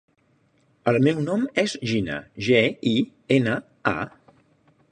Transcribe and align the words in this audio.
El 0.91 0.95
meu 1.07 1.19
nom 1.25 1.43
és 1.63 1.75
Gina: 1.91 2.15
ge, 2.47 2.63
i, 2.93 2.97
ena, 3.37 3.59
a. 3.93 3.97